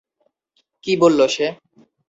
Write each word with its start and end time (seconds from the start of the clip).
কী 0.83 0.93
বললো 1.01 1.25
সে? 1.35 1.47